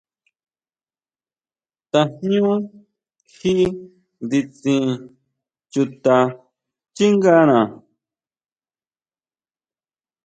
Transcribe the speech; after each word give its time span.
Tajñú 1.91 2.47
ji 3.37 3.55
nditsin 4.23 4.85
chuta 5.71 6.15
xchíngana. 6.95 7.59